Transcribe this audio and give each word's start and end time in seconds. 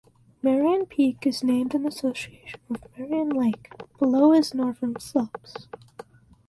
Marion 0.41 0.87
Peak 0.87 1.27
is 1.27 1.43
named 1.43 1.75
in 1.75 1.85
association 1.85 2.59
with 2.67 2.87
Marion 2.97 3.29
Lake 3.29 3.71
below 3.99 4.33
is 4.33 4.51
northern 4.51 4.99
slopes. 4.99 5.67